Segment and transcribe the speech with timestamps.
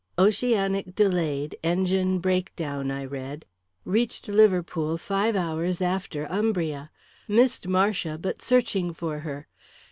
[0.17, 3.45] "Oceanic delayed engine break down," I read.
[3.85, 6.89] "Reached Liverpool five hours after Umbria.
[7.27, 9.47] Missed Marcia but searching for her.